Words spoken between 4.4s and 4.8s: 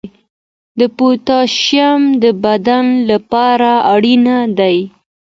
دی.